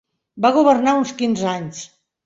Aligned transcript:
Va 0.45 0.51
governar 0.55 0.95
uns 1.03 1.15
quinze 1.23 1.49
anys. 1.57 1.89